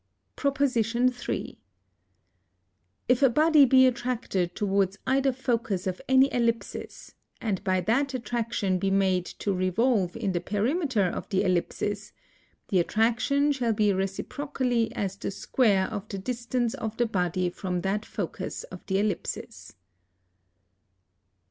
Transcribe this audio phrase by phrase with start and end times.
[0.35, 0.59] Prop.
[0.59, 1.59] III.
[3.07, 8.79] If a body be attracted towards either focus of any Ellipsis & by that attraction
[8.79, 12.13] be made to revolve in the Perimeter of the Ellipsis:
[12.69, 17.81] the attraction shall be reciprocally as the square of the distance of the body from
[17.81, 19.75] that focus of the Ellipsis.